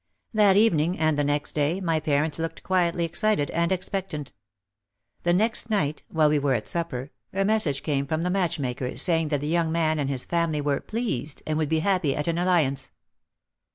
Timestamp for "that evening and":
0.33-1.15